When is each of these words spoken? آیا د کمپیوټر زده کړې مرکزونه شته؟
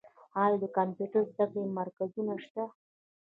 آیا 0.43 0.55
د 0.63 0.65
کمپیوټر 0.77 1.23
زده 1.33 1.45
کړې 1.51 1.63
مرکزونه 1.79 2.33
شته؟ 2.43 2.63